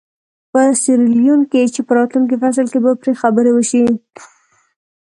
په 0.51 0.61
سیریلیون 0.81 1.41
کې 1.51 1.61
چې 1.73 1.81
په 1.87 1.91
راتلونکي 1.97 2.35
فصل 2.41 2.65
کې 2.73 2.79
به 2.83 2.91
پرې 3.01 3.13
خبرې 3.21 3.51
وشي. 3.53 3.83